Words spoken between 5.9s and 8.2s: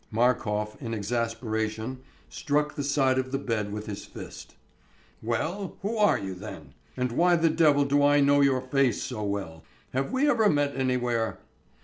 are you, then? And why the devil do I